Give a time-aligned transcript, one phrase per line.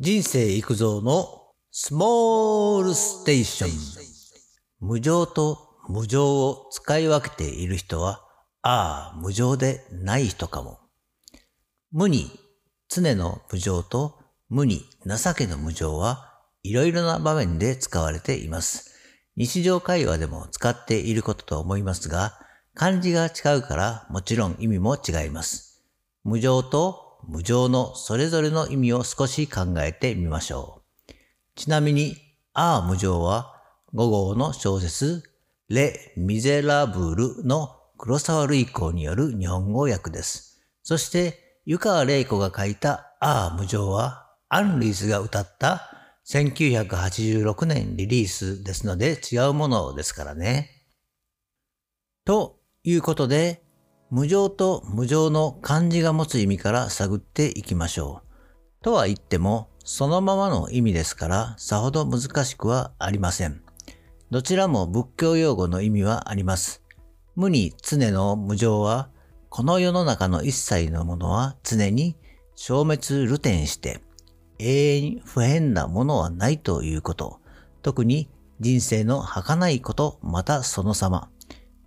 [0.00, 3.70] 人生育造のスモールステーション。
[4.78, 8.24] 無常と無常を使い分けている人は、
[8.62, 10.78] ああ、無常でない人かも。
[11.90, 12.30] 無に
[12.88, 18.94] 常の無常と無に情けの無常はいろいろな場面で使われています。
[19.34, 22.38] 日常会話でも使っていることと思いますが、
[22.72, 25.82] 漢字が違うからもちろん意味も違います。
[26.22, 31.12] 無常と無常のそれぞれの意味を少し考えてみましょう。
[31.54, 32.16] ちなみに、
[32.52, 33.54] ああ無常は
[33.94, 35.22] 5号の小説、
[35.68, 40.60] レ・ミゼラブルの黒沢類子による日本語訳です。
[40.82, 45.90] そして、湯川玲子が書いたああ無常は、アン・リースが歌った
[46.26, 50.70] 1986年リリースですので違うものですからね。
[52.24, 53.62] ということで、
[54.10, 58.82] 無常と無常の漢字が持つ意味から探っていきましょう。
[58.82, 63.62] とは言っても、そのままの意味ですから、さほど難しくはありません。
[64.30, 66.82] どちらも仏教用語の意味はあります。
[67.36, 69.10] 無に常の無常は、
[69.50, 72.16] この世の中の一切のものは常に
[72.56, 74.00] 消滅流転して、
[74.58, 77.40] 永遠に不変なものはないということ。
[77.82, 81.28] 特に人生の儚いこと、またその様。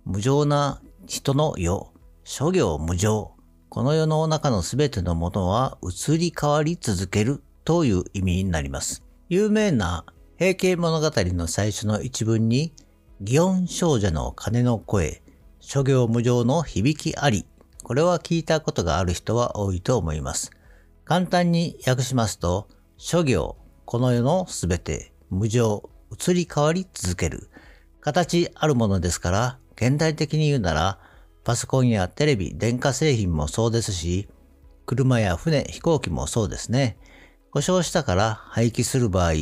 [0.04, 1.91] 無常な人の世、
[2.24, 3.32] 諸行無常。
[3.68, 9.02] この世の中のすべてのものは移り変わり続けるという意味になります。
[9.28, 10.04] 有名な
[10.38, 12.74] 平家物語の最初の一文に、
[13.24, 15.20] 祇園少女の鐘の声、
[15.58, 17.44] 諸行無常の響きあり。
[17.82, 20.52] これは聞いたことがある人は多いと思います。
[21.04, 27.48] 簡単に訳しますと、諸行、この世のすべて、無常、移り変わり続ける。
[28.00, 30.98] 形あるものですから、現代的に言うなら、
[31.44, 34.28] パソコンやテレビ、電化製品もそうですし、
[34.86, 36.96] 車や船、飛行機もそうですね。
[37.50, 39.32] 故障したから廃棄する場合、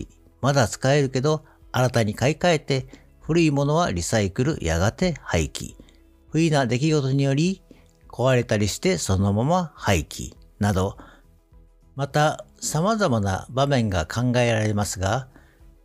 [0.41, 2.87] まだ使えるけど、新たに買い替えて、
[3.21, 5.77] 古いものはリサイクル、やがて廃棄。
[6.31, 7.63] 不意な出来事により、
[8.09, 10.35] 壊れたりしてそのまま廃棄。
[10.59, 10.97] など、
[11.97, 15.29] また様々な場面が考えられますが、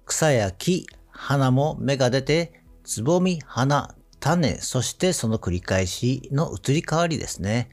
[0.06, 3.94] 草や木、花も芽が出て、つぼみ、花、
[4.25, 7.69] 種、そしてその繰り返しの移り変わりですね。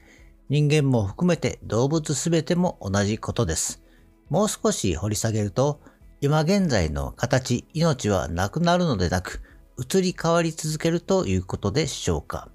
[0.49, 3.81] 人間も含めて動物すべても同じことです。
[4.29, 5.81] もう少し掘り下げると、
[6.21, 9.41] 今現在の形、命はなくなるのでなく、
[9.79, 12.49] 移り変わり続けるということでしょうか。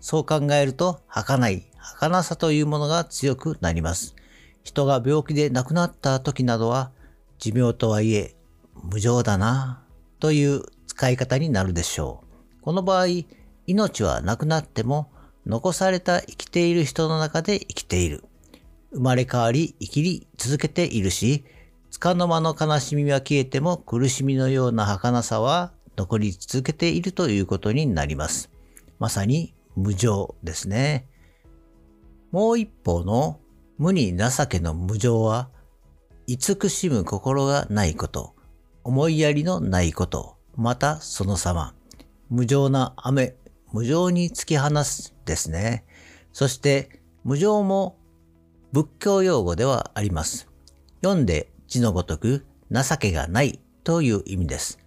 [0.00, 4.16] そう考えると、儚い、儚さというものが強くなります。
[4.64, 6.90] 人が病気で亡くなった時などは、
[7.38, 8.34] 寿命とはいえ、
[8.82, 9.84] 無常だな、
[10.20, 12.24] という使い方になるでしょ
[12.58, 12.62] う。
[12.62, 13.06] この場合、
[13.66, 15.10] 命はなくなっても
[15.46, 18.24] 残された生きている人の中で生きている。
[18.92, 21.44] 生まれ変わり生きり続けているし、
[21.98, 28.50] 束の間の悲しみは消えても苦しみのような儚さは残り続けているということになります。
[28.98, 31.06] まさに無常ですね。
[32.30, 33.40] もう一方の
[33.78, 35.50] 無に情けの無常は、
[36.26, 38.34] 慈しむ心がないこと、
[38.84, 41.74] 思いやりのないこと、またその様、
[42.30, 43.36] 無常な雨、
[43.72, 45.84] 無常に突き放すですね。
[46.32, 47.98] そして、無常も
[48.72, 50.48] 仏教用語ではあります。
[51.02, 54.78] 読んで字のごとく情けがないという意味です。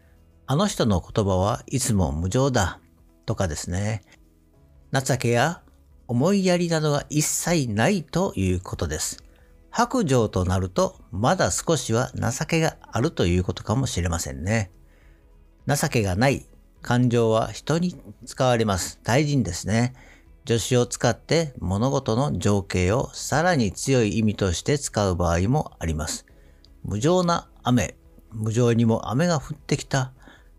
[0.48, 2.80] あの人の言葉はいつも無常だ
[3.26, 4.04] とかですね。
[4.92, 5.62] 情けや
[6.08, 9.24] 思いやりなどが一切ないということです。
[9.72, 14.72] 白状となるとまだ少しは情けがあるということかもしれませんね。
[15.68, 16.46] 情けがない
[16.86, 19.00] 感情は人に使われます。
[19.04, 19.96] 大人ですね。
[20.46, 26.28] 助詞を使って物事の情景をさらに強い意味として使う場合もあります。
[26.84, 27.96] 無情な雨、
[28.32, 30.14] 無情にも雨が降ってきた、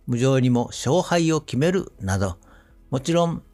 [0.09, 2.39] 無情にも勝敗を決めるなど、
[2.91, 3.45] もちろん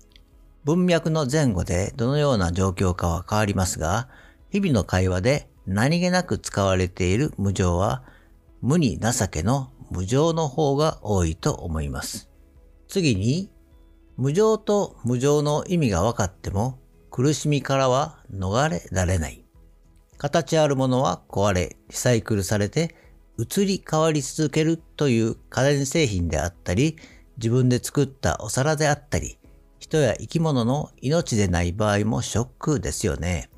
[0.65, 4.09] 文脈の前後でどのような状況かは変わりますが、
[4.49, 8.03] 日々の会話で何気なく使われている無情は、
[8.63, 12.32] 無に情けの無情の方が多いと思います。
[12.93, 13.49] 次に、
[14.19, 16.79] 無常と無常の意味が分かっても
[17.11, 19.47] 苦しみからは逃れられない。
[20.19, 22.95] 形あるものは壊れ、リサイクルされて
[23.39, 26.99] 移り変わり続けるという家電製品であったり、
[27.39, 29.39] 自分で作ったお皿であったり、
[29.79, 33.49] 人や生き物の命でない場合もショックですよね。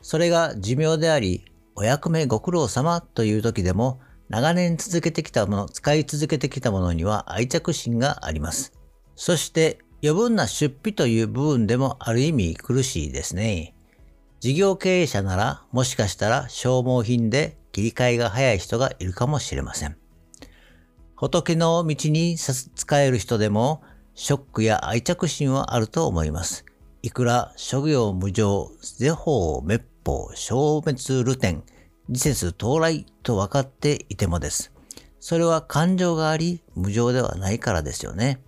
[0.00, 1.44] それが寿命であり、
[1.76, 4.00] お役目ご苦労様という時でも
[4.32, 8.72] 長年続けてきたもの、使い続けてきたものには愛着心があります。
[9.14, 13.74] そして余分な出費という部分でもある意味苦しいですね。
[14.40, 19.98] 事業経営者ならもしかしたら消耗品で切り替えが早い人がいるかもしれません。
[21.14, 23.82] 仏の道に使える人でも、
[24.14, 26.64] ショックや愛着心はあると思います。
[27.02, 31.62] いくら諸行無常、是法滅法、消滅流転、
[32.12, 34.70] 時節到来と分かっていてもです。
[35.18, 38.42] それは感情があり、無常ではないからですよね。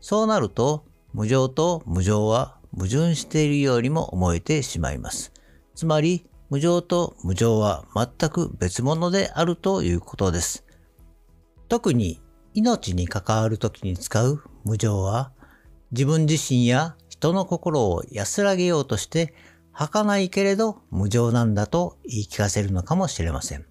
[0.00, 5.32] そうなると、無常と無常は矛盾しているようにも思えてしまいます。
[5.74, 10.66] つまり、無常と無常は全く別物であるということです。
[11.68, 12.20] 特に
[12.52, 15.32] 命に関わる時に使う無常は、
[15.92, 19.32] 自分自身や人の心を安らげようとして
[19.72, 23.66] 儚いけれど無常なんだと言い聞かせるのかもしれません。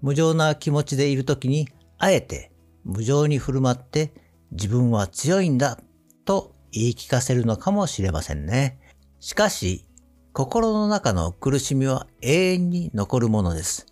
[0.00, 2.52] 無常な気持ちでいる時に、あえて
[2.84, 4.12] 無常に振る舞って
[4.52, 5.80] 自分は強いんだ
[6.24, 8.78] と言い聞かせるのかもしれませんね。
[9.20, 9.84] しかし、
[10.32, 13.86] 心の中の苦しみは永遠に残るものです。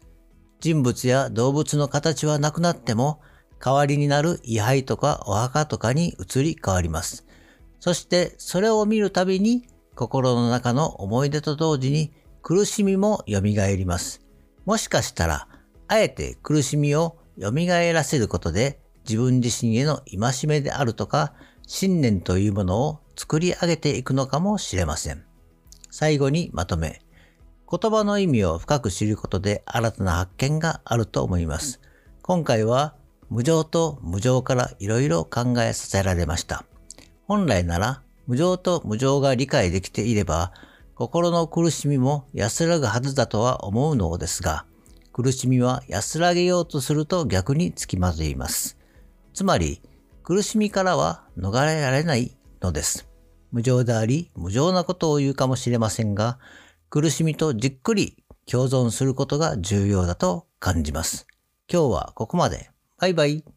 [0.60, 3.20] 人物や動物の形はなくなっても、
[3.58, 7.26] 代わりになる位牌とかお墓とかに移り変わります。
[7.80, 9.66] そしてそれを見るたびに
[9.96, 12.12] 心の中の思い出と同時に
[12.42, 14.20] 苦しみも蘇ります。
[14.66, 15.48] もしかしたら、
[15.88, 18.78] あえて苦しみを蘇らせることで
[19.08, 21.32] 自分自身への戒めであるとか
[21.66, 25.24] 信念というものを作り上げていくのかもしれません。
[25.90, 27.00] 最後にまとめ。
[27.68, 31.80] 言葉の意味を深く知ることで新たな発見があると思います。
[32.22, 32.94] 今回は
[33.30, 36.64] 無常と無常からいろいろ考えさせられました。
[37.26, 40.52] 本来なら無常と無常が理解できていれば
[40.96, 44.64] 心の苦しみも安らぐはずだとは思うのですが、
[45.12, 48.78] 苦しみは安らげようとすると逆につきまといます。
[49.34, 49.82] つまり、
[50.22, 53.06] 苦しみからは逃れられないのです。
[53.52, 56.38] 無常であり、無常なことを言うかもしれませんが、
[56.88, 61.26] 苦しみとじっくり共存することが重要だと感じます。
[61.70, 62.70] 今日はここまで。
[62.98, 63.55] バイバイ。